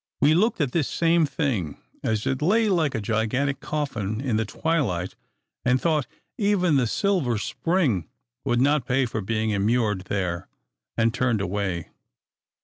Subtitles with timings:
[0.19, 4.45] We looked at this same thing as it lay like a gigantic coffin in the
[4.45, 5.13] twilight,
[5.63, 6.07] and thought
[6.39, 8.09] even the Silver Spring
[8.43, 10.47] would not pay for being immured there,
[10.97, 11.89] and turned away.